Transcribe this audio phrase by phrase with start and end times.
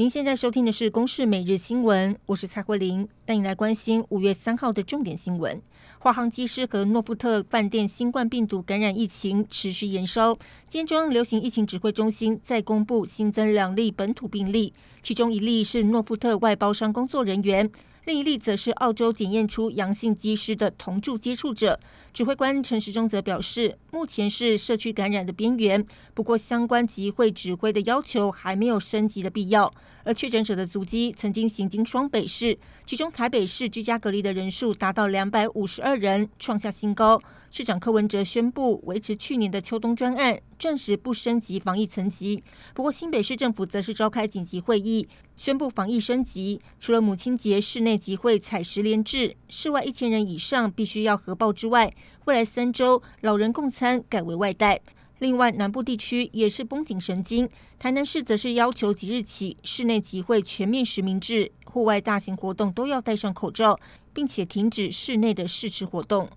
[0.00, 5.60] 您现在收听的是《公视每日新闻》，我是蔡慧玲，带你来关心五月三号的重点新闻。
[5.98, 10.32] 华航机师和诺富特饭店新冠病毒感染疫情持续延烧，
[10.66, 17.70] 今天中央流行疫情指挥中心再公布新增两例本土病例，其中一例是诺富特外包商工作人员。
[18.06, 21.78] 另一例则是澳洲检验出阳性机师的同住接触者。
[22.12, 25.84] 指挥官陈时中则表示，目前是社区感染的边缘，
[26.14, 29.72] 不过相关集会指挥的要求还没有升级的必要。
[30.02, 37.20] 而确诊者的足迹曾经行经双北市，其中台北市居家隔离的人数达到两百五十二人，创下新高。
[37.52, 42.44] 市长柯文哲宣布维持去年的秋冬专案，暂时不升级防疫层级。
[42.74, 51.92] 不过新北市政府则是召开紧急会议，宣布防疫升级，除了母亲节室内集会采实联制，室外一千人以上必须要核爆之外，
[52.26, 54.80] 未来三周老人共餐改为外带。
[55.18, 57.48] 另外南部地区也是绷紧神经，
[57.80, 63.76] 台南市则是要求即日起室内集会全面实名制，户外大型活动都要戴上口罩，
[64.14, 66.28] 并且停止室内的试吃活动。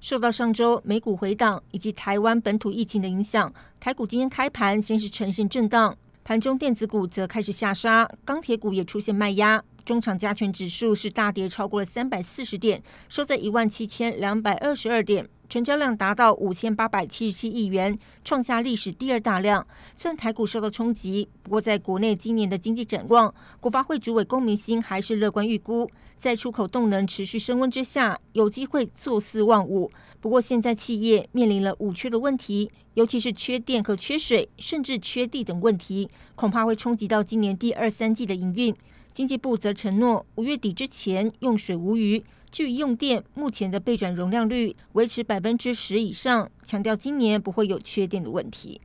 [0.00, 15.28] 受到上周美股回档以及台湾本土疫情的影响，台股今天开盘先是呈现震荡，盘中电子股则开始下杀，钢铁股也出现卖压，中场加权指数是大跌超过了三百四十点，收在一万七千两百二十二点。
[15.50, 19.66] 成交量达到五千八百七十七亿元，创下历史第二大量。
[19.96, 29.90] 虽然台股受到冲击，不过在国内今年的经济展望，国发会主委龚明鑫还是乐观预估，在出口动能持续升温之下，有机会坐四望五。
[30.20, 38.72] 不过现在企业面临了五缺的问题，尤其是缺电和缺水，甚至缺地等问题，恐怕会冲击到今年第二三季的营运。
[39.12, 42.22] 经济部则承诺五月底之前用水无虞。
[42.52, 48.80] 至于用电，目前的备转容量率维持百分之十以上，强调今年不会有缺电的问题。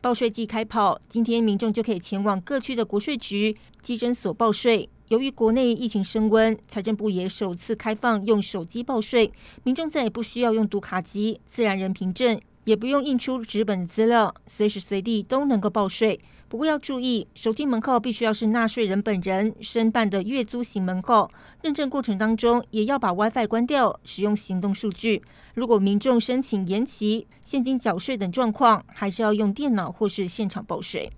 [0.00, 4.88] 报税季开跑，今天民众就可以前往各区的国税局、稽征所报税。
[5.08, 9.30] 由于国内疫情升温，财政部也首次开放用手机报税，
[9.64, 12.40] 民众再也不需要用读卡机、自然人凭证。
[12.64, 16.20] 也不用印出纸本资料，随时随地都能够报税。
[16.50, 21.30] 不过要注意，手机门号必须要是纳税人本人申办的月租型门号。
[21.62, 25.22] 认证过程当中也要把 WiFi 关掉，使用行动数据。
[25.54, 31.08] 如果民众申请延期、现金缴税等状况，还是要用电脑或是现场报税。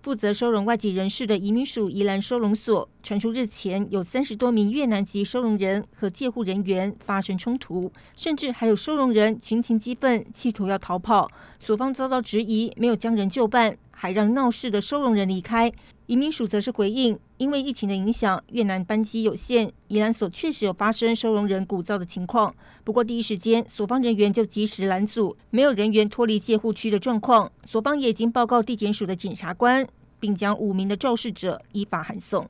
[0.00, 11.28] 负责收容外籍人士的移民署宜兰收容所传出，日前有三十多名越南籍收容人和戒护人员发生冲突，甚至还有收容人群情激愤，企图要逃跑。
[11.58, 15.72] 所方遭到质疑，没有将人就办，还让闹事的收容人离开。
[16.06, 22.54] 移民署则是回应，因为疫情的影响，越南班机有限，宜兰所确实有发生收容人鼓噪的情况。
[22.84, 27.50] 不过第一时间，所方人员就及时拦阻，没有人员脱离戒护区的状况。
[27.66, 29.84] 所方也已经报告地检署的检察官。
[30.20, 32.48] 并将五名的肇事者依法函送。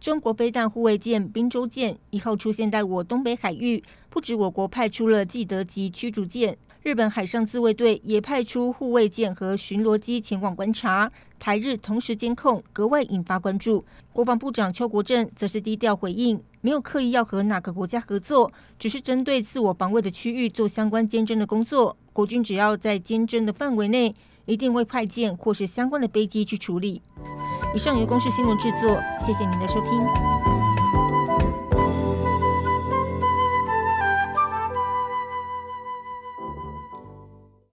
[0.00, 13.82] 中国飞弹护卫舰滨州舰一号出现在我东北海域，不止我国派出了基德级驱逐舰，日本海上自卫队也派出护卫舰和巡逻机前往观察，台日同时监控，格外引发关注。
[14.12, 21.96] 国防部长邱国正则是低调回应，没有刻意要和哪个国家合作，只是针对自我防卫的区域做相关监侦的工作。
[22.12, 24.14] 国军只要在监侦的范围内。
[24.46, 27.00] 一定会派舰或是相关的飞机去处理。
[27.74, 30.73] 以上由公视新闻制作，谢谢您的收听。